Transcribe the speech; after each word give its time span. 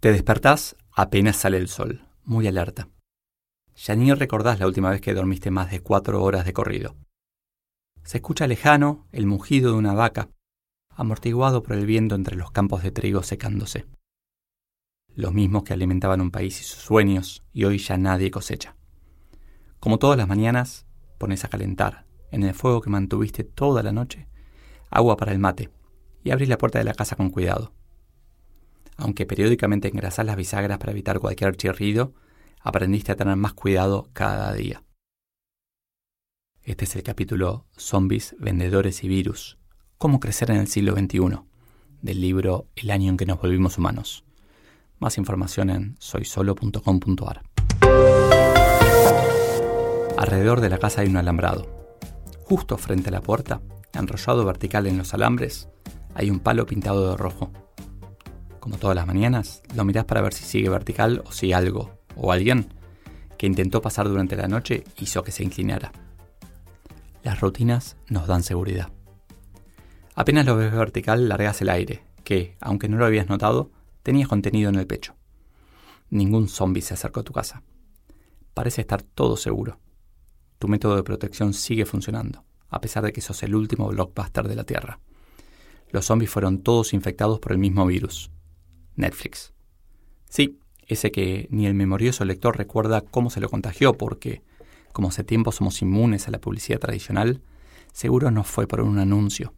Te 0.00 0.12
despertás 0.12 0.76
apenas 0.92 1.36
sale 1.36 1.58
el 1.58 1.68
sol, 1.68 2.08
muy 2.24 2.46
alerta. 2.46 2.88
Ya 3.76 3.94
ni 3.96 4.10
recordás 4.14 4.58
la 4.58 4.66
última 4.66 4.88
vez 4.88 5.02
que 5.02 5.12
dormiste 5.12 5.50
más 5.50 5.70
de 5.70 5.80
cuatro 5.80 6.22
horas 6.22 6.46
de 6.46 6.54
corrido. 6.54 6.96
Se 8.02 8.16
escucha 8.16 8.46
lejano 8.46 9.06
el 9.12 9.26
mugido 9.26 9.72
de 9.72 9.78
una 9.78 9.92
vaca, 9.92 10.30
amortiguado 10.88 11.62
por 11.62 11.76
el 11.76 11.84
viento 11.84 12.14
entre 12.14 12.36
los 12.36 12.50
campos 12.50 12.82
de 12.82 12.92
trigo 12.92 13.22
secándose. 13.22 13.84
Los 15.14 15.34
mismos 15.34 15.64
que 15.64 15.74
alimentaban 15.74 16.22
un 16.22 16.30
país 16.30 16.58
y 16.62 16.64
sus 16.64 16.80
sueños, 16.80 17.44
y 17.52 17.64
hoy 17.64 17.76
ya 17.76 17.98
nadie 17.98 18.30
cosecha. 18.30 18.76
Como 19.80 19.98
todas 19.98 20.16
las 20.16 20.28
mañanas, 20.28 20.86
pones 21.18 21.44
a 21.44 21.48
calentar, 21.48 22.06
en 22.30 22.42
el 22.44 22.54
fuego 22.54 22.80
que 22.80 22.88
mantuviste 22.88 23.44
toda 23.44 23.82
la 23.82 23.92
noche, 23.92 24.28
agua 24.88 25.18
para 25.18 25.32
el 25.32 25.38
mate, 25.38 25.68
y 26.24 26.30
abrís 26.30 26.48
la 26.48 26.56
puerta 26.56 26.78
de 26.78 26.86
la 26.86 26.94
casa 26.94 27.16
con 27.16 27.28
cuidado. 27.28 27.74
Aunque 29.00 29.24
periódicamente 29.24 29.88
engrasás 29.88 30.26
las 30.26 30.36
bisagras 30.36 30.78
para 30.78 30.92
evitar 30.92 31.20
cualquier 31.20 31.56
chirrido, 31.56 32.12
aprendiste 32.60 33.12
a 33.12 33.16
tener 33.16 33.34
más 33.36 33.54
cuidado 33.54 34.10
cada 34.12 34.52
día. 34.52 34.84
Este 36.62 36.84
es 36.84 36.94
el 36.96 37.02
capítulo 37.02 37.66
Zombies, 37.78 38.36
Vendedores 38.38 39.02
y 39.02 39.08
Virus. 39.08 39.58
Cómo 39.96 40.20
crecer 40.20 40.50
en 40.50 40.58
el 40.58 40.68
siglo 40.68 40.92
XXI, 40.92 41.40
del 42.02 42.20
libro 42.20 42.68
El 42.76 42.90
año 42.90 43.08
en 43.08 43.16
que 43.16 43.24
nos 43.24 43.40
volvimos 43.40 43.78
humanos. 43.78 44.24
Más 44.98 45.16
información 45.16 45.70
en 45.70 45.96
soysolo.com.ar. 45.98 47.42
Alrededor 50.18 50.60
de 50.60 50.68
la 50.68 50.78
casa 50.78 51.00
hay 51.00 51.08
un 51.08 51.16
alambrado. 51.16 51.88
Justo 52.42 52.76
frente 52.76 53.08
a 53.08 53.12
la 53.12 53.22
puerta, 53.22 53.62
enrollado 53.94 54.44
vertical 54.44 54.86
en 54.86 54.98
los 54.98 55.14
alambres, 55.14 55.70
hay 56.14 56.28
un 56.28 56.40
palo 56.40 56.66
pintado 56.66 57.10
de 57.10 57.16
rojo. 57.16 57.50
Como 58.60 58.78
todas 58.78 58.94
las 58.94 59.06
mañanas, 59.06 59.62
lo 59.74 59.84
mirás 59.84 60.04
para 60.04 60.20
ver 60.20 60.32
si 60.32 60.44
sigue 60.44 60.68
vertical 60.68 61.22
o 61.26 61.32
si 61.32 61.52
algo, 61.52 61.98
o 62.14 62.30
alguien, 62.30 62.68
que 63.38 63.46
intentó 63.46 63.82
pasar 63.82 64.08
durante 64.08 64.36
la 64.36 64.48
noche 64.48 64.84
hizo 64.98 65.22
que 65.22 65.32
se 65.32 65.42
inclinara. 65.42 65.92
Las 67.22 67.40
rutinas 67.40 67.96
nos 68.08 68.26
dan 68.26 68.42
seguridad. 68.42 68.90
Apenas 70.14 70.46
lo 70.46 70.56
ves 70.56 70.72
vertical, 70.72 71.28
largas 71.28 71.60
el 71.62 71.70
aire, 71.70 72.04
que, 72.22 72.56
aunque 72.60 72.88
no 72.88 72.98
lo 72.98 73.06
habías 73.06 73.28
notado, 73.28 73.70
tenías 74.02 74.28
contenido 74.28 74.68
en 74.68 74.76
el 74.76 74.86
pecho. 74.86 75.14
Ningún 76.10 76.48
zombie 76.48 76.82
se 76.82 76.94
acercó 76.94 77.20
a 77.20 77.24
tu 77.24 77.32
casa. 77.32 77.62
Parece 78.54 78.82
estar 78.82 79.02
todo 79.02 79.36
seguro 79.36 79.78
tu 80.60 80.68
método 80.68 80.94
de 80.94 81.02
protección 81.02 81.54
sigue 81.54 81.86
funcionando, 81.86 82.44
a 82.68 82.82
pesar 82.82 83.02
de 83.02 83.14
que 83.14 83.22
sos 83.22 83.42
el 83.42 83.54
último 83.54 83.88
blockbuster 83.88 84.46
de 84.46 84.54
la 84.54 84.64
Tierra. 84.64 85.00
Los 85.90 86.04
zombies 86.04 86.30
fueron 86.30 86.58
todos 86.58 86.92
infectados 86.92 87.40
por 87.40 87.52
el 87.52 87.58
mismo 87.58 87.86
virus. 87.86 88.30
Netflix. 89.00 89.52
Sí, 90.28 90.58
ese 90.86 91.10
que 91.10 91.48
ni 91.50 91.66
el 91.66 91.74
memorioso 91.74 92.24
lector 92.24 92.56
recuerda 92.56 93.00
cómo 93.00 93.30
se 93.30 93.40
lo 93.40 93.48
contagió 93.48 93.94
porque, 93.94 94.42
como 94.92 95.08
hace 95.08 95.24
tiempo 95.24 95.52
somos 95.52 95.82
inmunes 95.82 96.28
a 96.28 96.30
la 96.30 96.40
publicidad 96.40 96.78
tradicional, 96.78 97.42
seguro 97.92 98.30
no 98.30 98.44
fue 98.44 98.66
por 98.66 98.80
un 98.80 98.98
anuncio. 98.98 99.54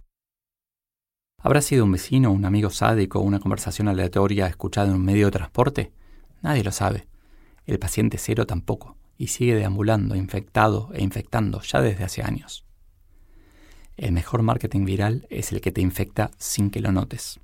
¿Habrá 1.39 1.61
sido 1.61 1.85
un 1.85 1.93
vecino, 1.93 2.31
un 2.31 2.45
amigo 2.45 2.71
sádico 2.71 3.19
una 3.19 3.41
conversación 3.41 3.89
aleatoria 3.89 4.47
escuchada 4.47 4.89
en 4.89 4.95
un 4.95 5.05
medio 5.05 5.27
de 5.27 5.33
transporte? 5.33 5.93
Nadie 6.41 6.63
lo 6.63 6.71
sabe. 6.71 7.09
El 7.67 7.79
paciente 7.79 8.19
cero 8.19 8.47
tampoco 8.47 8.97
y 9.19 9.29
sigue 9.29 9.55
deambulando, 9.55 10.15
infectado 10.15 10.91
e 10.95 11.03
infectando 11.03 11.61
ya 11.63 11.81
desde 11.81 12.05
hace 12.05 12.23
años. 12.23 12.65
El 13.97 14.13
mejor 14.13 14.43
marketing 14.43 14.85
viral 14.85 15.27
es 15.31 15.53
el 15.53 15.61
que 15.61 15.73
te 15.73 15.81
infecta 15.81 16.31
sin 16.39 16.71
que 16.71 16.81
lo 16.81 16.93
notes. 16.93 17.41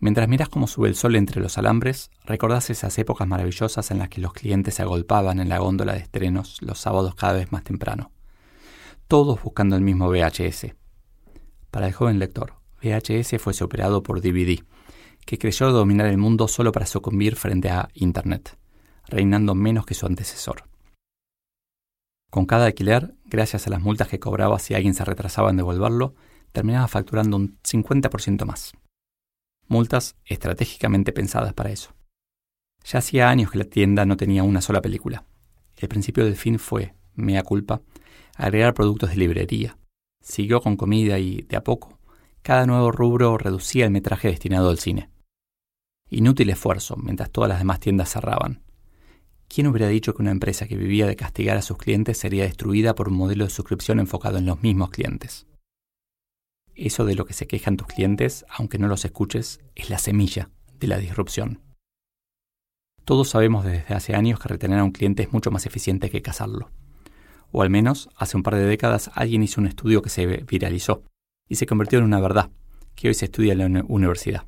Mientras 0.00 0.28
miras 0.28 0.48
cómo 0.48 0.66
sube 0.66 0.88
el 0.88 0.94
sol 0.94 1.16
entre 1.16 1.40
los 1.40 1.58
alambres, 1.58 2.10
recordás 2.24 2.70
esas 2.70 2.96
épocas 2.98 3.26
maravillosas 3.26 3.90
en 3.90 3.98
las 3.98 4.08
que 4.08 4.20
los 4.20 4.32
clientes 4.32 4.74
se 4.74 4.82
agolpaban 4.82 5.40
en 5.40 5.48
la 5.48 5.58
góndola 5.58 5.94
de 5.94 6.00
estrenos 6.00 6.62
los 6.62 6.78
sábados 6.78 7.14
cada 7.14 7.34
vez 7.34 7.50
más 7.50 7.64
temprano, 7.64 8.12
todos 9.08 9.42
buscando 9.42 9.74
el 9.76 9.82
mismo 9.82 10.08
VHS. 10.08 10.74
Para 11.70 11.88
el 11.88 11.92
joven 11.92 12.18
lector, 12.18 12.54
VHS 12.82 13.40
fue 13.40 13.54
superado 13.54 14.02
por 14.02 14.20
DVD, 14.20 14.62
que 15.26 15.38
creyó 15.38 15.72
dominar 15.72 16.06
el 16.06 16.18
mundo 16.18 16.48
solo 16.48 16.72
para 16.72 16.86
sucumbir 16.86 17.34
frente 17.36 17.70
a 17.70 17.88
Internet 17.94 18.58
reinando 19.08 19.54
menos 19.54 19.86
que 19.86 19.94
su 19.94 20.06
antecesor. 20.06 20.64
Con 22.30 22.44
cada 22.46 22.66
alquiler, 22.66 23.14
gracias 23.24 23.66
a 23.66 23.70
las 23.70 23.80
multas 23.80 24.08
que 24.08 24.20
cobraba 24.20 24.58
si 24.58 24.74
alguien 24.74 24.94
se 24.94 25.04
retrasaba 25.04 25.50
en 25.50 25.56
devolverlo, 25.56 26.14
terminaba 26.52 26.86
facturando 26.88 27.36
un 27.36 27.58
50% 27.62 28.44
más. 28.44 28.72
Multas 29.68 30.16
estratégicamente 30.24 31.12
pensadas 31.12 31.52
para 31.52 31.70
eso. 31.70 31.94
Ya 32.84 33.00
hacía 33.00 33.28
años 33.28 33.50
que 33.50 33.58
la 33.58 33.64
tienda 33.64 34.06
no 34.06 34.16
tenía 34.16 34.42
una 34.42 34.62
sola 34.62 34.80
película. 34.80 35.24
El 35.76 35.88
principio 35.88 36.24
del 36.24 36.36
fin 36.36 36.58
fue, 36.58 36.94
mea 37.14 37.42
culpa, 37.42 37.82
agregar 38.34 38.72
productos 38.72 39.10
de 39.10 39.16
librería. 39.16 39.76
Siguió 40.22 40.60
con 40.60 40.76
comida 40.76 41.18
y, 41.18 41.42
de 41.42 41.56
a 41.56 41.64
poco, 41.64 41.98
cada 42.42 42.66
nuevo 42.66 42.90
rubro 42.90 43.36
reducía 43.36 43.84
el 43.84 43.90
metraje 43.90 44.28
destinado 44.28 44.70
al 44.70 44.78
cine. 44.78 45.10
Inútil 46.08 46.48
esfuerzo, 46.48 46.96
mientras 46.96 47.30
todas 47.30 47.48
las 47.48 47.58
demás 47.58 47.78
tiendas 47.78 48.10
cerraban. 48.10 48.62
¿Quién 49.48 49.66
hubiera 49.66 49.88
dicho 49.88 50.14
que 50.14 50.22
una 50.22 50.30
empresa 50.30 50.66
que 50.66 50.76
vivía 50.76 51.06
de 51.06 51.16
castigar 51.16 51.58
a 51.58 51.62
sus 51.62 51.76
clientes 51.76 52.16
sería 52.16 52.44
destruida 52.44 52.94
por 52.94 53.08
un 53.08 53.16
modelo 53.16 53.44
de 53.44 53.50
suscripción 53.50 54.00
enfocado 54.00 54.38
en 54.38 54.46
los 54.46 54.62
mismos 54.62 54.90
clientes? 54.90 55.46
Eso 56.78 57.04
de 57.04 57.16
lo 57.16 57.26
que 57.26 57.34
se 57.34 57.48
quejan 57.48 57.76
tus 57.76 57.88
clientes, 57.88 58.46
aunque 58.48 58.78
no 58.78 58.86
los 58.86 59.04
escuches, 59.04 59.58
es 59.74 59.90
la 59.90 59.98
semilla 59.98 60.48
de 60.78 60.86
la 60.86 60.96
disrupción. 60.96 61.60
Todos 63.04 63.30
sabemos 63.30 63.64
desde 63.64 63.94
hace 63.94 64.14
años 64.14 64.38
que 64.38 64.46
retener 64.46 64.78
a 64.78 64.84
un 64.84 64.92
cliente 64.92 65.24
es 65.24 65.32
mucho 65.32 65.50
más 65.50 65.66
eficiente 65.66 66.08
que 66.08 66.22
cazarlo. 66.22 66.70
O 67.50 67.62
al 67.62 67.70
menos, 67.70 68.08
hace 68.14 68.36
un 68.36 68.44
par 68.44 68.54
de 68.54 68.64
décadas 68.64 69.10
alguien 69.14 69.42
hizo 69.42 69.60
un 69.60 69.66
estudio 69.66 70.02
que 70.02 70.08
se 70.08 70.24
viralizó 70.44 71.02
y 71.48 71.56
se 71.56 71.66
convirtió 71.66 71.98
en 71.98 72.04
una 72.04 72.20
verdad, 72.20 72.52
que 72.94 73.08
hoy 73.08 73.14
se 73.14 73.24
estudia 73.24 73.54
en 73.54 73.74
la 73.74 73.84
universidad. 73.88 74.44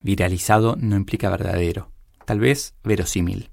Viralizado 0.00 0.76
no 0.78 0.94
implica 0.94 1.28
verdadero, 1.28 1.90
tal 2.24 2.38
vez 2.38 2.76
verosímil. 2.84 3.50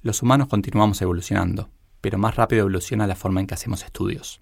Los 0.00 0.22
humanos 0.22 0.48
continuamos 0.48 1.02
evolucionando, 1.02 1.68
pero 2.00 2.16
más 2.16 2.36
rápido 2.36 2.60
evoluciona 2.60 3.06
la 3.06 3.14
forma 3.14 3.40
en 3.40 3.46
que 3.46 3.54
hacemos 3.54 3.84
estudios. 3.84 4.40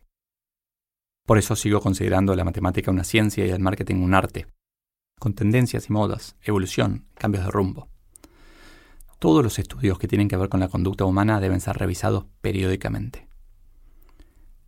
Por 1.26 1.38
eso 1.38 1.56
sigo 1.56 1.81
considerando 1.81 2.37
la 2.37 2.44
matemática 2.44 2.92
una 2.92 3.03
ciencia 3.03 3.44
y 3.44 3.50
el 3.50 3.60
marketing 3.60 3.97
un 3.97 4.14
arte, 4.14 4.47
con 5.19 5.34
tendencias 5.34 5.91
y 5.91 5.92
modas, 5.92 6.37
evolución, 6.41 7.04
cambios 7.14 7.44
de 7.44 7.50
rumbo. 7.50 7.88
Todos 9.19 9.42
los 9.42 9.59
estudios 9.59 9.98
que 9.98 10.06
tienen 10.06 10.28
que 10.28 10.36
ver 10.36 10.48
con 10.48 10.60
la 10.60 10.69
conducta 10.69 11.04
humana 11.04 11.41
deben 11.41 11.60
ser 11.60 11.76
revisados 11.78 12.26
periódicamente. 12.41 13.26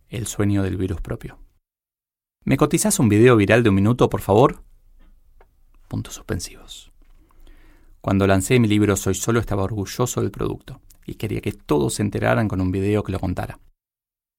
El 0.09 0.27
sueño 0.27 0.61
del 0.61 0.75
virus 0.75 0.99
propio. 0.99 1.39
¿Me 2.43 2.57
cotizas 2.57 2.99
un 2.99 3.07
video 3.07 3.37
viral 3.37 3.63
de 3.63 3.69
un 3.69 3.75
minuto, 3.75 4.09
por 4.09 4.21
favor? 4.21 4.63
Puntos 5.87 6.15
suspensivos. 6.15 6.91
Cuando 8.01 8.27
lancé 8.27 8.59
mi 8.59 8.67
libro 8.67 8.97
Soy 8.97 9.13
Solo 9.13 9.39
estaba 9.39 9.63
orgulloso 9.63 10.19
del 10.21 10.31
producto 10.31 10.81
y 11.05 11.15
quería 11.15 11.41
que 11.41 11.53
todos 11.53 11.95
se 11.95 12.01
enteraran 12.01 12.49
con 12.49 12.59
un 12.59 12.71
video 12.71 13.03
que 13.03 13.11
lo 13.11 13.19
contara. 13.19 13.59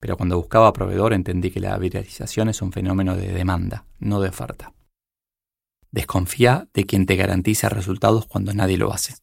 Pero 0.00 0.16
cuando 0.16 0.36
buscaba 0.36 0.72
proveedor 0.72 1.12
entendí 1.12 1.50
que 1.50 1.60
la 1.60 1.76
viralización 1.78 2.48
es 2.48 2.62
un 2.62 2.72
fenómeno 2.72 3.16
de 3.16 3.32
demanda, 3.32 3.84
no 3.98 4.20
de 4.20 4.30
oferta. 4.30 4.72
Desconfía 5.92 6.68
de 6.74 6.86
quien 6.86 7.06
te 7.06 7.16
garantiza 7.16 7.68
resultados 7.68 8.26
cuando 8.26 8.52
nadie 8.52 8.78
lo 8.78 8.92
hace. 8.92 9.14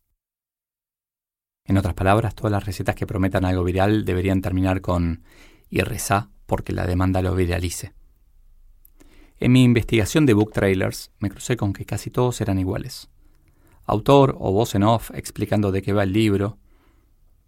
En 1.66 1.78
otras 1.78 1.96
palabras, 1.96 2.36
todas 2.36 2.52
las 2.52 2.66
recetas 2.66 2.96
que 2.96 3.08
prometan 3.08 3.44
algo 3.44 3.64
viral 3.64 4.06
deberían 4.06 4.42
terminar 4.42 4.80
con 4.80 5.24
y 5.70 5.82
reza 5.82 6.30
porque 6.46 6.72
la 6.72 6.86
demanda 6.86 7.22
lo 7.22 7.36
viralice. 7.36 7.94
En 9.40 9.52
mi 9.52 9.64
investigación 9.64 10.26
de 10.26 10.34
book 10.34 10.54
trailers 10.54 11.12
me 11.20 11.30
crucé 11.30 11.58
con 11.58 11.74
que 11.74 11.86
casi 11.86 12.10
todos 12.10 12.40
eran 12.40 12.60
iguales 12.60 13.10
autor 13.88 14.36
o 14.40 14.52
voz 14.52 14.76
en 14.76 14.84
off 14.84 15.12
explicando 15.14 15.72
de 15.72 15.82
qué 15.82 15.94
va 15.94 16.04
el 16.04 16.14
libro, 16.14 16.60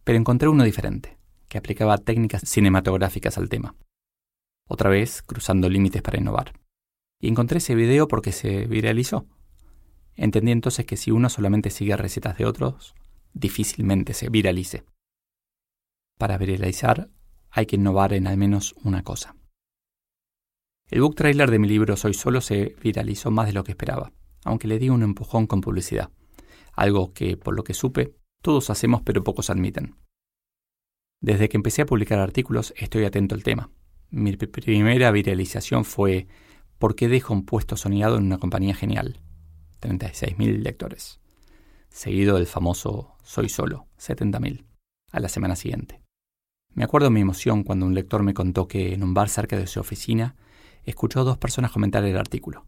pero 0.03 0.17
encontré 0.17 0.47
uno 0.47 0.63
diferente, 0.63 1.17
que 1.49 1.57
aplicaba 1.57 1.97
técnicas 1.97 2.43
cinematográficas 2.45 3.37
al 3.37 3.49
tema. 3.49 3.75
Otra 4.67 4.89
vez, 4.89 5.23
cruzando 5.23 5.67
límites 5.67 6.01
para 6.01 6.19
innovar. 6.19 6.53
Y 7.19 7.27
encontré 7.27 7.57
ese 7.57 7.75
video 7.75 8.07
porque 8.07 8.31
se 8.31 8.67
viralizó. 8.67 9.27
Entendí 10.15 10.51
entonces 10.51 10.85
que 10.85 10.95
si 10.95 11.11
uno 11.11 11.27
solamente 11.29 11.71
sigue 11.71 11.97
recetas 11.97 12.37
de 12.37 12.45
otros, 12.45 12.93
difícilmente 13.33 14.13
se 14.13 14.29
viralice. 14.29 14.85
Para 16.17 16.37
viralizar 16.37 17.09
hay 17.49 17.65
que 17.65 17.77
innovar 17.77 18.13
en 18.13 18.27
al 18.27 18.37
menos 18.37 18.75
una 18.83 19.03
cosa. 19.03 19.35
El 20.87 21.01
book 21.01 21.15
trailer 21.15 21.49
de 21.51 21.59
mi 21.59 21.67
libro 21.67 21.97
Soy 21.97 22.13
Solo 22.13 22.41
se 22.41 22.75
viralizó 22.81 23.31
más 23.31 23.47
de 23.47 23.53
lo 23.53 23.63
que 23.63 23.71
esperaba, 23.71 24.11
aunque 24.43 24.67
le 24.67 24.79
di 24.79 24.89
un 24.89 25.03
empujón 25.03 25.47
con 25.47 25.61
publicidad, 25.61 26.11
algo 26.73 27.13
que, 27.13 27.37
por 27.37 27.55
lo 27.55 27.63
que 27.63 27.73
supe, 27.73 28.15
todos 28.41 28.69
hacemos 28.69 29.01
pero 29.03 29.23
pocos 29.23 29.49
admiten. 29.49 29.95
Desde 31.21 31.49
que 31.49 31.57
empecé 31.57 31.81
a 31.81 31.85
publicar 31.85 32.19
artículos 32.19 32.73
estoy 32.77 33.03
atento 33.03 33.35
al 33.35 33.43
tema. 33.43 33.69
Mi 34.09 34.35
primera 34.37 35.11
viralización 35.11 35.83
fue 35.85 36.27
¿Por 36.77 36.95
qué 36.95 37.09
dejo 37.09 37.33
un 37.33 37.45
puesto 37.45 37.75
soñado 37.75 38.17
en 38.17 38.23
una 38.23 38.37
compañía 38.37 38.73
genial? 38.73 39.19
36.000 39.81 40.63
lectores. 40.63 41.19
Seguido 41.89 42.37
del 42.37 42.47
famoso 42.47 43.17
Soy 43.23 43.49
solo, 43.49 43.87
70.000, 43.99 44.63
a 45.11 45.19
la 45.19 45.27
semana 45.27 45.57
siguiente. 45.57 46.01
Me 46.73 46.85
acuerdo 46.85 47.09
mi 47.09 47.19
emoción 47.19 47.63
cuando 47.63 47.85
un 47.85 47.95
lector 47.95 48.23
me 48.23 48.33
contó 48.33 48.69
que 48.69 48.93
en 48.93 49.03
un 49.03 49.13
bar 49.13 49.27
cerca 49.27 49.57
de 49.57 49.67
su 49.67 49.81
oficina 49.81 50.37
escuchó 50.85 51.19
a 51.19 51.23
dos 51.23 51.37
personas 51.37 51.71
comentar 51.71 52.05
el 52.05 52.17
artículo. 52.17 52.65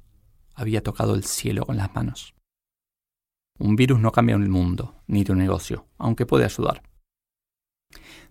Había 0.53 0.83
tocado 0.83 1.15
el 1.15 1.23
cielo 1.23 1.65
con 1.65 1.77
las 1.77 1.95
manos. 1.95 2.35
Un 3.59 3.77
virus 3.77 3.99
no 3.99 4.11
cambia 4.11 4.35
el 4.35 4.49
mundo, 4.49 4.95
ni 5.07 5.23
tu 5.23 5.35
negocio, 5.35 5.87
aunque 5.97 6.25
puede 6.25 6.43
ayudar. 6.43 6.83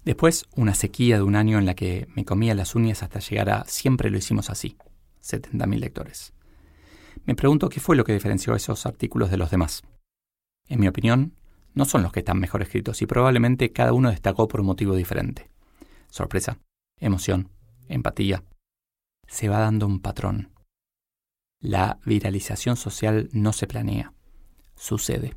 Después, 0.05 0.47
una 0.57 0.75
sequía 0.75 1.17
de 1.17 1.23
un 1.23 1.37
año 1.37 1.59
en 1.59 1.67
la 1.67 1.75
que 1.75 2.09
me 2.15 2.25
comía 2.25 2.55
las 2.55 2.75
uñas 2.75 3.03
hasta 3.03 3.21
llegar 3.21 3.51
a 3.51 3.65
siempre 3.67 4.11
lo 4.11 4.19
hicimos 4.19 4.51
así, 4.51 4.77
70.000 5.23 5.79
lectores. 5.79 6.33
Me 7.27 7.35
pregunto 7.35 7.69
qué 7.69 7.81
fue 7.81 7.97
lo 7.97 8.05
que 8.05 8.13
diferenció 8.13 8.55
esos 8.55 8.87
artículos 8.87 9.31
de 9.31 9.37
los 9.37 9.51
demás. 9.51 9.83
En 10.69 10.81
mi 10.81 10.89
opinión, 10.89 11.35
no 11.75 11.85
son 11.85 12.03
los 12.03 12.13
que 12.13 12.21
están 12.21 12.39
mejor 12.39 12.63
escritos 12.63 13.03
y 13.03 13.07
probablemente 13.07 13.73
cada 13.73 13.93
uno 13.93 14.11
destacó 14.11 14.49
por 14.49 14.61
un 14.61 14.67
motivo 14.67 14.95
diferente. 14.95 15.51
Sorpresa, 16.09 16.59
emoción, 16.99 17.51
empatía. 17.89 18.43
Se 19.27 19.49
va 19.49 19.59
dando 19.59 19.87
un 19.87 20.01
patrón. 20.01 20.51
La 21.61 21.99
viralización 22.05 22.77
social 22.77 23.29
no 23.33 23.53
se 23.53 23.67
planea 23.67 24.13
sucede. 24.81 25.37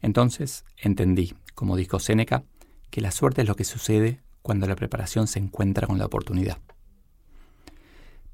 Entonces 0.00 0.64
entendí, 0.78 1.34
como 1.54 1.76
dijo 1.76 1.98
Séneca, 1.98 2.44
que 2.90 3.00
la 3.00 3.10
suerte 3.10 3.42
es 3.42 3.48
lo 3.48 3.56
que 3.56 3.64
sucede 3.64 4.20
cuando 4.42 4.66
la 4.66 4.76
preparación 4.76 5.26
se 5.26 5.38
encuentra 5.38 5.86
con 5.86 5.98
la 5.98 6.06
oportunidad. 6.06 6.58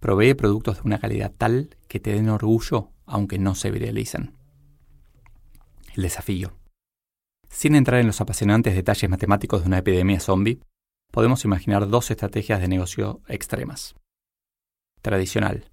Provee 0.00 0.34
productos 0.34 0.76
de 0.76 0.82
una 0.82 0.98
calidad 0.98 1.32
tal 1.36 1.76
que 1.88 2.00
te 2.00 2.12
den 2.12 2.28
orgullo 2.28 2.90
aunque 3.06 3.38
no 3.38 3.54
se 3.54 3.70
viralicen. 3.70 4.32
El 5.94 6.02
desafío. 6.02 6.52
Sin 7.48 7.74
entrar 7.74 8.00
en 8.00 8.06
los 8.06 8.20
apasionantes 8.20 8.74
detalles 8.74 9.08
matemáticos 9.08 9.62
de 9.62 9.68
una 9.68 9.78
epidemia 9.78 10.20
zombie, 10.20 10.60
podemos 11.10 11.44
imaginar 11.44 11.88
dos 11.88 12.10
estrategias 12.10 12.60
de 12.60 12.68
negocio 12.68 13.20
extremas. 13.28 13.94
Tradicional. 15.00 15.70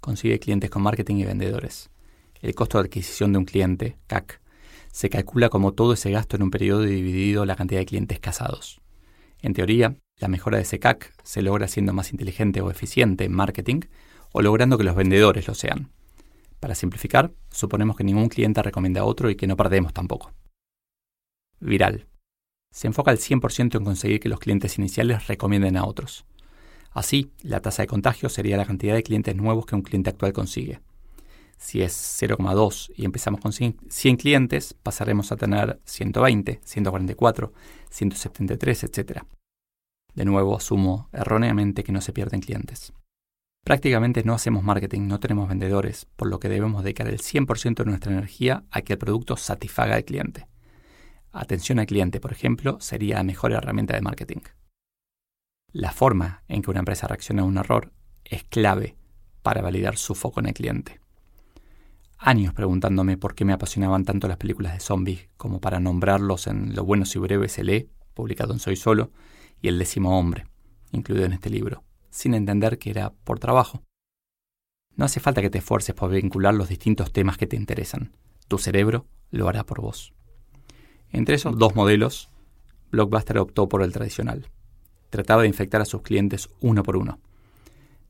Consigue 0.00 0.38
clientes 0.38 0.70
con 0.70 0.82
marketing 0.82 1.16
y 1.16 1.24
vendedores. 1.24 1.90
El 2.40 2.54
costo 2.54 2.78
de 2.78 2.84
adquisición 2.84 3.32
de 3.32 3.38
un 3.38 3.44
cliente, 3.44 3.98
CAC, 4.06 4.40
se 4.96 5.10
calcula 5.10 5.50
como 5.50 5.74
todo 5.74 5.92
ese 5.92 6.10
gasto 6.10 6.36
en 6.36 6.42
un 6.42 6.50
periodo 6.50 6.80
dividido 6.80 7.44
la 7.44 7.54
cantidad 7.54 7.80
de 7.80 7.84
clientes 7.84 8.18
casados. 8.18 8.80
En 9.42 9.52
teoría, 9.52 9.94
la 10.16 10.28
mejora 10.28 10.56
de 10.56 10.62
ese 10.62 10.78
CAC 10.78 11.12
se 11.22 11.42
logra 11.42 11.68
siendo 11.68 11.92
más 11.92 12.12
inteligente 12.12 12.62
o 12.62 12.70
eficiente 12.70 13.24
en 13.24 13.32
marketing 13.32 13.80
o 14.32 14.40
logrando 14.40 14.78
que 14.78 14.84
los 14.84 14.96
vendedores 14.96 15.48
lo 15.48 15.54
sean. 15.54 15.90
Para 16.60 16.74
simplificar, 16.74 17.30
suponemos 17.50 17.94
que 17.98 18.04
ningún 18.04 18.30
cliente 18.30 18.62
recomienda 18.62 19.02
a 19.02 19.04
otro 19.04 19.28
y 19.28 19.36
que 19.36 19.46
no 19.46 19.54
perdemos 19.54 19.92
tampoco. 19.92 20.32
Viral. 21.60 22.06
Se 22.72 22.86
enfoca 22.86 23.10
al 23.10 23.18
100% 23.18 23.76
en 23.76 23.84
conseguir 23.84 24.18
que 24.18 24.30
los 24.30 24.40
clientes 24.40 24.78
iniciales 24.78 25.26
recomienden 25.26 25.76
a 25.76 25.84
otros. 25.84 26.24
Así, 26.92 27.32
la 27.42 27.60
tasa 27.60 27.82
de 27.82 27.88
contagio 27.88 28.30
sería 28.30 28.56
la 28.56 28.64
cantidad 28.64 28.94
de 28.94 29.02
clientes 29.02 29.36
nuevos 29.36 29.66
que 29.66 29.74
un 29.74 29.82
cliente 29.82 30.08
actual 30.08 30.32
consigue. 30.32 30.80
Si 31.58 31.82
es 31.82 31.94
0,2 32.20 32.92
y 32.96 33.04
empezamos 33.04 33.40
con 33.40 33.52
100 33.52 34.16
clientes, 34.16 34.74
pasaremos 34.74 35.32
a 35.32 35.36
tener 35.36 35.80
120, 35.84 36.60
144, 36.62 37.52
173, 37.90 38.84
etc. 38.84 39.22
De 40.14 40.24
nuevo, 40.24 40.56
asumo 40.56 41.08
erróneamente 41.12 41.82
que 41.82 41.92
no 41.92 42.00
se 42.00 42.12
pierden 42.12 42.40
clientes. 42.40 42.92
Prácticamente 43.64 44.22
no 44.22 44.34
hacemos 44.34 44.62
marketing, 44.62 45.08
no 45.08 45.18
tenemos 45.18 45.48
vendedores, 45.48 46.06
por 46.16 46.28
lo 46.28 46.38
que 46.38 46.48
debemos 46.48 46.84
dedicar 46.84 47.08
el 47.08 47.18
100% 47.18 47.76
de 47.76 47.84
nuestra 47.84 48.12
energía 48.12 48.64
a 48.70 48.82
que 48.82 48.92
el 48.92 48.98
producto 48.98 49.36
satisfaga 49.36 49.96
al 49.96 50.04
cliente. 50.04 50.46
Atención 51.32 51.78
al 51.78 51.86
cliente, 51.86 52.20
por 52.20 52.32
ejemplo, 52.32 52.78
sería 52.80 53.16
la 53.16 53.24
mejor 53.24 53.52
herramienta 53.52 53.94
de 53.94 54.02
marketing. 54.02 54.40
La 55.72 55.90
forma 55.90 56.44
en 56.48 56.62
que 56.62 56.70
una 56.70 56.80
empresa 56.80 57.08
reacciona 57.08 57.42
a 57.42 57.46
un 57.46 57.58
error 57.58 57.92
es 58.24 58.44
clave 58.44 58.96
para 59.42 59.62
validar 59.62 59.96
su 59.96 60.14
foco 60.14 60.40
en 60.40 60.46
el 60.46 60.54
cliente 60.54 61.00
años 62.18 62.54
preguntándome 62.54 63.16
por 63.16 63.34
qué 63.34 63.44
me 63.44 63.52
apasionaban 63.52 64.04
tanto 64.04 64.28
las 64.28 64.36
películas 64.36 64.72
de 64.72 64.80
zombies, 64.80 65.28
como 65.36 65.60
para 65.60 65.80
nombrarlos 65.80 66.46
en 66.46 66.74
Lo 66.74 66.84
bueno 66.84 67.04
y 67.12 67.18
breve 67.18 67.48
se 67.48 67.64
lee, 67.64 67.88
publicado 68.14 68.52
en 68.52 68.58
Soy 68.58 68.76
Solo, 68.76 69.10
y 69.60 69.68
El 69.68 69.78
décimo 69.78 70.18
hombre, 70.18 70.46
incluido 70.92 71.24
en 71.24 71.32
este 71.32 71.50
libro, 71.50 71.82
sin 72.10 72.34
entender 72.34 72.78
que 72.78 72.90
era 72.90 73.12
por 73.24 73.38
trabajo. 73.38 73.82
No 74.94 75.04
hace 75.04 75.20
falta 75.20 75.42
que 75.42 75.50
te 75.50 75.58
esfuerces 75.58 75.94
por 75.94 76.10
vincular 76.10 76.54
los 76.54 76.68
distintos 76.68 77.12
temas 77.12 77.36
que 77.36 77.46
te 77.46 77.56
interesan. 77.56 78.12
Tu 78.48 78.58
cerebro 78.58 79.06
lo 79.30 79.48
hará 79.48 79.64
por 79.64 79.80
vos. 79.80 80.12
Entre 81.10 81.34
esos 81.34 81.58
dos 81.58 81.74
modelos, 81.74 82.30
Blockbuster 82.90 83.38
optó 83.38 83.68
por 83.68 83.82
el 83.82 83.92
tradicional. 83.92 84.48
Trataba 85.10 85.42
de 85.42 85.48
infectar 85.48 85.80
a 85.80 85.86
sus 85.86 86.02
clientes 86.02 86.48
uno 86.60 86.82
por 86.82 86.96
uno. 86.96 87.18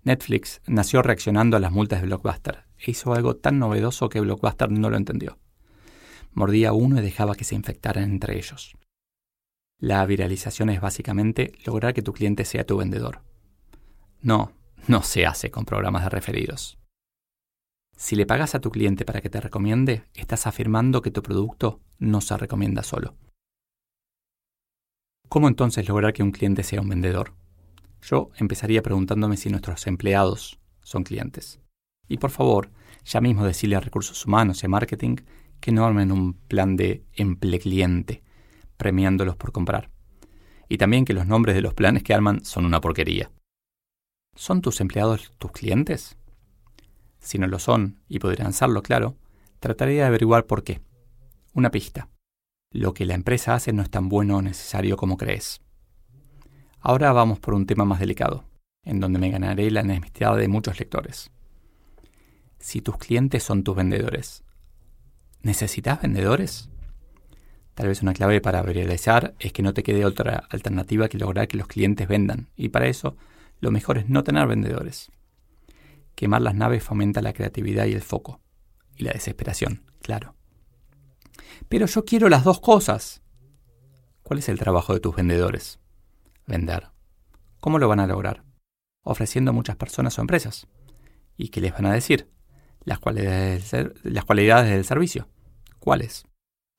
Netflix 0.05 0.61
nació 0.67 1.03
reaccionando 1.03 1.57
a 1.57 1.61
las 1.61 1.73
multas 1.73 2.01
de 2.01 2.07
Blockbuster 2.07 2.66
e 2.79 2.91
hizo 2.91 3.15
algo 3.15 3.37
tan 3.37 3.59
novedoso 3.59 4.09
que 4.09 4.21
Blockbuster 4.21 4.71
no 4.71 4.91
lo 4.91 4.97
entendió. 4.97 5.39
Mordía 6.33 6.71
a 6.71 6.73
uno 6.73 6.99
y 6.99 7.03
dejaba 7.03 7.35
que 7.35 7.45
se 7.45 7.55
infectaran 7.55 8.05
entre 8.05 8.37
ellos. 8.37 8.77
La 9.79 10.05
viralización 10.07 10.71
es 10.71 10.81
básicamente 10.81 11.53
lograr 11.65 11.95
que 11.95 12.03
tu 12.03 12.13
cliente 12.13 12.45
sea 12.45 12.65
tu 12.65 12.77
vendedor. 12.77 13.23
No, 14.23 14.53
no 14.87 15.03
se 15.03 15.27
hace 15.27 15.51
con 15.51 15.65
programas 15.65 16.05
de 16.05 16.11
referidos. 16.11 16.79
Si 17.97 18.17
le 18.17 18.27
pagas 18.27 18.55
a 18.55 18.61
tu 18.61 18.71
cliente 18.71 19.05
para 19.05 19.21
que 19.21 19.31
te 19.31 19.41
recomiende, 19.41 20.05
estás 20.15 20.47
afirmando 20.47 21.03
que 21.03 21.11
tu 21.11 21.23
producto 21.23 21.81
no 21.99 22.21
se 22.21 22.37
recomienda 22.37 22.83
solo. 22.83 23.15
¿Cómo 25.29 25.49
entonces 25.49 25.89
lograr 25.89 26.13
que 26.13 26.23
un 26.23 26.31
cliente 26.31 26.63
sea 26.63 26.81
un 26.81 26.89
vendedor? 26.89 27.35
Yo 28.03 28.31
empezaría 28.37 28.83
preguntándome 28.83 29.37
si 29.37 29.51
nuestros 29.51 29.87
empleados 29.87 30.61
son 30.83 31.03
clientes. 31.03 31.61
Y 32.09 32.19
por 32.19 32.31
favor, 32.31 32.71
ya 33.05 33.21
mismo 33.21 33.45
decirle 33.45 33.77
a 33.77 33.81
recursos 33.81 34.25
humanos 34.27 34.63
y 34.63 34.67
a 34.67 34.69
marketing 34.69 35.17
que 35.61 35.73
no 35.73 35.85
armen 35.85 36.13
un 36.13 36.35
plan 36.35 36.77
de 36.77 37.05
emple 37.15 37.59
cliente, 37.59 38.23
premiándolos 38.77 39.37
por 39.37 39.53
comprar. 39.53 39.91
Y 40.69 40.79
también 40.79 41.05
que 41.05 41.15
los 41.15 41.27
nombres 41.27 41.55
de 41.55 41.63
los 41.63 41.75
planes 41.75 42.03
que 42.03 42.15
arman 42.15 42.45
son 42.45 42.65
una 42.65 42.81
porquería. 42.81 43.31
¿Son 44.35 44.61
tus 44.61 44.81
empleados 44.81 45.33
tus 45.39 45.53
clientes? 45.53 46.17
Si 47.19 47.39
no 47.39 47.47
lo 47.47 47.59
son, 47.59 48.01
y 48.09 48.19
podrían 48.19 48.53
serlo, 48.53 48.83
claro, 48.83 49.17
trataré 49.61 49.95
de 49.95 50.05
averiguar 50.05 50.47
por 50.47 50.63
qué. 50.63 50.81
Una 51.55 51.71
pista. 51.71 52.09
Lo 52.71 52.93
que 52.93 53.07
la 53.07 53.15
empresa 53.15 53.55
hace 53.55 53.73
no 53.73 53.83
es 53.83 53.91
tan 53.91 54.09
bueno 54.09 54.37
o 54.37 54.43
necesario 54.43 54.97
como 54.97 55.17
crees. 55.17 55.61
Ahora 56.81 57.13
vamos 57.13 57.41
por 57.41 57.55
un 57.55 57.67
tema 57.67 57.85
más 57.85 57.99
delicado, 57.99 58.45
en 58.85 59.01
donde 59.01 59.19
me 59.19 59.31
ganaré 59.31 59.71
la 59.71 59.81
enemistad 59.81 60.37
de 60.37 60.49
muchos 60.49 60.79
lectores. 60.79 61.31
Si 62.59 62.81
tus 62.81 62.97
clientes 62.99 63.43
son 63.43 63.63
tus 63.63 63.77
vendedores, 63.77 64.45
¿necesitas 65.43 66.03
vendedores? 66.03 66.69
Tal 67.75 67.89
vez 67.89 68.03
una 68.03 68.15
clave 68.15 68.41
para 68.41 68.63
viralizar 68.63 69.35
es 69.39 69.53
que 69.53 69.63
no 69.63 69.75
te 69.75 69.83
quede 69.83 70.05
otra 70.05 70.47
alternativa 70.51 71.09
que 71.09 71.19
lograr 71.19 71.47
que 71.47 71.59
los 71.59 71.67
clientes 71.67 72.09
vendan, 72.09 72.49
y 72.57 72.71
para 72.71 72.87
eso 72.87 73.17
lo 73.61 73.71
mejor 73.71 73.99
es 73.99 74.09
no 74.09 74.25
tener 74.25 74.47
vendedores. 74.47 75.11
Quemar 76.15 76.41
las 76.41 76.55
naves 76.55 76.83
fomenta 76.83 77.21
la 77.21 77.35
creatividad 77.35 77.85
y 77.85 77.93
el 77.93 78.01
foco, 78.01 78.41
y 78.97 79.05
la 79.05 79.13
desesperación, 79.13 79.83
claro. 80.01 80.35
Pero 81.69 81.87
yo 81.87 82.05
quiero 82.05 82.29
las 82.29 82.45
dos 82.45 82.61
cosas. 82.61 83.23
¿Cuál 84.23 84.39
es 84.39 84.49
el 84.49 84.59
trabajo 84.59 84.95
de 84.95 85.01
tus 85.01 85.15
vendedores? 85.15 85.79
Vender. 86.47 86.89
¿Cómo 87.61 87.79
lo 87.79 87.89
van 87.89 88.01
a 88.01 88.07
lograr? 88.07 88.43
Ofreciendo 89.03 89.53
muchas 89.53 89.77
personas 89.77 90.19
o 90.19 90.23
empresas. 90.23 90.67
¿Y 91.37 91.49
qué 91.49 91.61
les 91.61 91.73
van 91.73 91.87
a 91.87 91.93
decir? 91.93 92.31
Las 92.87 93.01
cualidades 93.01 93.71
del, 93.73 94.85
servicio. 94.85 95.29
¿Cuáles? 95.81 96.25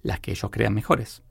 Las 0.02 0.22
que 0.22 0.32
ellos 0.32 0.50
crean 0.50 0.74
mejores. 0.74 1.22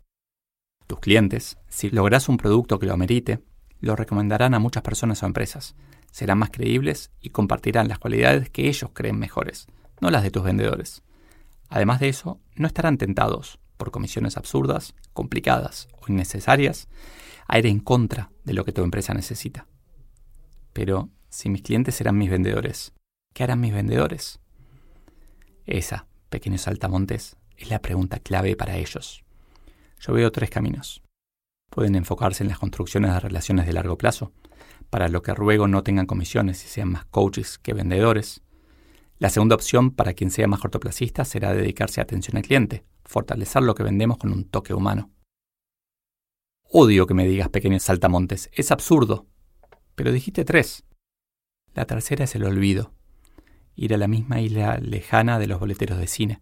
Tus 0.87 1.00
clientes, 1.00 1.56
si 1.66 1.88
logras 1.88 2.28
un 2.28 2.37
producto 2.37 2.78
que 2.78 2.85
lo 2.85 2.92
amerite, 2.92 3.42
lo 3.80 3.97
recomendarán 3.97 4.52
a 4.52 4.59
muchas 4.59 4.83
personas 4.83 5.23
o 5.23 5.26
empresas, 5.26 5.75
serán 6.12 6.38
más 6.38 6.50
creíbles 6.50 7.11
y 7.23 7.30
compartirán 7.30 7.88
las 7.88 7.99
cualidades 7.99 8.50
que 8.50 8.68
ellos 8.68 8.90
creen 8.92 9.18
mejores, 9.18 9.66
no 10.00 10.11
las 10.11 10.23
de 10.23 10.30
tus 10.30 10.45
vendedores. 10.45 11.02
Además 11.71 11.99
de 11.99 12.11
eso, 12.11 12.38
no 12.54 12.66
estarán 12.66 12.99
tentados, 12.99 13.59
por 13.78 13.90
comisiones 13.90 14.37
absurdas, 14.37 14.95
complicadas 15.14 15.88
o 16.00 16.12
innecesarias, 16.12 16.87
a 17.49 17.59
ir 17.59 17.66
en 17.66 17.80
contra 17.80 18.30
de 18.45 18.52
lo 18.52 18.66
que 18.66 18.73
tu 18.73 18.83
empresa 18.83 19.14
necesita. 19.14 19.66
Pero 20.75 21.09
si 21.30 21.49
mis 21.49 21.62
clientes 21.62 21.95
serán 21.95 22.18
mis 22.18 22.30
vendedores, 22.30 22.92
¿qué 23.33 23.45
harán 23.45 23.61
mis 23.61 23.73
vendedores? 23.73 24.38
Esa, 25.66 26.06
pequeños 26.28 26.62
saltamontes, 26.62 27.37
es 27.56 27.70
la 27.70 27.80
pregunta 27.80 28.20
clave 28.20 28.56
para 28.56 28.76
ellos. 28.76 29.25
Yo 30.00 30.12
veo 30.12 30.30
tres 30.30 30.50
caminos. 30.50 31.02
Pueden 31.70 31.96
enfocarse 31.96 32.44
en 32.44 32.49
las 32.49 32.58
construcciones 32.58 33.12
de 33.12 33.20
relaciones 33.20 33.66
de 33.66 33.73
largo 33.73 33.99
plazo, 33.99 34.32
para 34.90 35.08
lo 35.08 35.23
que 35.23 35.35
ruego 35.35 35.66
no 35.66 35.82
tengan 35.82 36.06
comisiones 36.06 36.64
y 36.64 36.68
sean 36.68 36.92
más 36.92 37.04
coaches 37.06 37.58
que 37.58 37.75
vendedores. 37.75 38.42
La 39.18 39.30
segunda 39.30 39.56
opción 39.56 39.90
para 39.90 40.14
quien 40.14 40.30
sea 40.30 40.46
más 40.46 40.61
cortoplacista 40.61 41.25
será 41.25 41.52
dedicarse 41.52 42.00
a 42.00 42.04
atención 42.04 42.37
al 42.37 42.44
cliente, 42.44 42.85
fortalecer 43.04 43.62
lo 43.62 43.75
que 43.75 43.82
vendemos 43.82 44.18
con 44.18 44.32
un 44.32 44.44
toque 44.44 44.75
humano. 44.75 45.11
Odio 46.68 47.06
que 47.06 47.14
me 47.14 47.26
digas 47.26 47.49
pequeños 47.49 47.82
saltamontes, 47.82 48.50
es 48.52 48.70
absurdo. 48.70 49.26
Pero 49.94 50.12
dijiste 50.12 50.44
tres. 50.44 50.85
La 51.75 51.87
tercera 51.87 52.25
es 52.25 52.35
el 52.35 52.44
olvido. 52.44 52.96
Ir 53.76 53.95
a 53.95 53.99
la 53.99 54.09
misma 54.09 54.40
isla 54.40 54.78
lejana 54.78 55.38
de 55.38 55.47
los 55.47 55.61
boleteros 55.61 55.99
de 55.99 56.06
cine, 56.06 56.40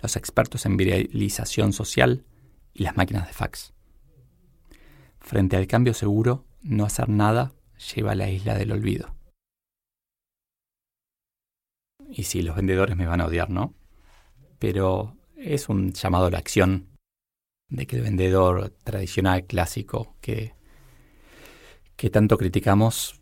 los 0.00 0.16
expertos 0.16 0.66
en 0.66 0.76
viralización 0.76 1.72
social 1.72 2.24
y 2.72 2.82
las 2.82 2.96
máquinas 2.96 3.26
de 3.26 3.32
fax. 3.32 3.72
Frente 5.18 5.56
al 5.56 5.66
cambio 5.66 5.94
seguro, 5.94 6.44
no 6.62 6.84
hacer 6.84 7.08
nada 7.08 7.52
lleva 7.94 8.12
a 8.12 8.14
la 8.14 8.30
isla 8.30 8.54
del 8.54 8.72
olvido. 8.72 9.14
Y 12.10 12.24
sí, 12.24 12.42
los 12.42 12.54
vendedores 12.54 12.96
me 12.96 13.06
van 13.06 13.20
a 13.20 13.26
odiar, 13.26 13.50
¿no? 13.50 13.74
Pero 14.58 15.16
es 15.36 15.68
un 15.68 15.92
llamado 15.92 16.26
a 16.26 16.30
la 16.30 16.38
acción 16.38 16.88
de 17.68 17.86
que 17.86 17.96
el 17.96 18.02
vendedor 18.02 18.70
tradicional, 18.84 19.46
clásico, 19.46 20.14
que, 20.20 20.54
que 21.96 22.10
tanto 22.10 22.38
criticamos, 22.38 23.20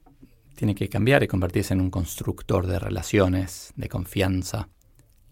tiene 0.54 0.75
que 0.75 0.88
cambiar 0.88 1.23
y 1.23 1.28
convertirse 1.28 1.75
en 1.75 1.80
un 1.80 1.90
constructor 1.90 2.66
de 2.66 2.78
relaciones, 2.78 3.73
de 3.76 3.88
confianza 3.88 4.68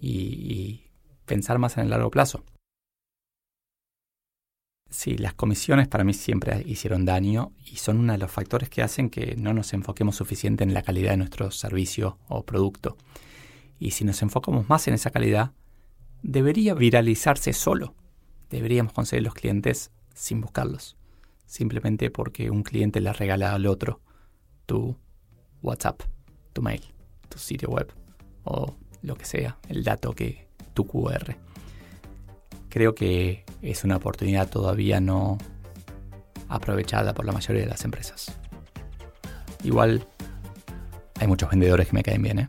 y, 0.01 0.87
pensar 1.27 1.59
más 1.59 1.77
en 1.77 1.85
el 1.85 1.91
largo 1.91 2.11
plazo. 2.11 2.45
Sí, 4.89 5.17
las 5.17 5.35
comisiones 5.35 5.87
para 5.87 6.03
mí 6.03 6.13
siempre 6.13 6.65
hicieron 6.67 7.05
daño 7.05 7.53
y 7.65 7.77
son 7.77 8.01
uno 8.01 8.13
de 8.13 8.19
los 8.19 8.33
factores 8.33 8.69
que 8.69 8.83
hacen 8.83 9.09
que 9.09 9.37
no 9.37 9.55
nos 9.55 9.73
enfoquemos 9.73 10.17
suficiente 10.17 10.65
en 10.65 10.75
la 10.75 10.83
calidad 10.83 11.13
de 11.13 11.19
nuestro 11.19 11.53
servicio 11.53 12.19
o 12.27 12.45
producto. 12.45 12.97
Y 13.79 13.93
si 13.93 14.05
nos 14.05 14.21
enfocamos 14.23 14.69
más 14.69 14.89
en 14.89 14.95
esa 14.95 15.13
calidad, 15.13 15.53
debería 16.23 16.75
viralizarse 16.75 17.53
solo. 17.53 17.95
Deberíamos 18.51 18.93
conseguir 18.93 19.23
los 19.23 19.35
clientes 19.35 19.93
sin 20.13 20.41
buscarlos, 20.41 20.97
simplemente 21.47 22.11
porque 22.11 22.51
un 22.51 22.65
cliente 22.65 23.01
le 23.01 23.13
regala 23.13 23.55
al 23.55 23.67
otro 23.67 24.01
tu 24.71 24.97
WhatsApp, 25.63 26.03
tu 26.53 26.63
mail, 26.63 26.83
tu 27.29 27.39
sitio 27.39 27.69
web 27.71 27.93
o 28.45 28.75
lo 29.03 29.15
que 29.15 29.25
sea, 29.25 29.59
el 29.69 29.85
dato 29.85 30.13
que 30.13 30.49
tu 30.75 30.87
QR. 30.87 31.37
Creo 32.69 32.95
que 32.95 33.45
es 33.63 33.85
una 33.85 33.97
oportunidad 33.97 34.49
todavía 34.49 35.01
no 35.01 35.39
aprovechada 36.49 37.15
por 37.15 37.27
la 37.27 37.33
mayoría 37.33 37.63
de 37.63 37.69
las 37.69 37.85
empresas. 37.85 38.37
Igual 39.63 40.07
hay 41.19 41.27
muchos 41.27 41.51
vendedores 41.51 41.89
que 41.89 41.95
me 41.95 42.03
caen 42.03 42.23
bien, 42.23 42.39
¿eh? 42.39 42.49